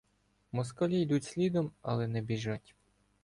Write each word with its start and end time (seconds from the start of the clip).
Москалі 0.51 1.01
йдуть 1.01 1.23
слідом, 1.23 1.71
але 1.81 2.07
не 2.07 2.21
біжать. 2.21 2.75